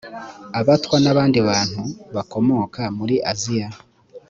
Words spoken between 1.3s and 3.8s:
bantu bakomoka muri aziya.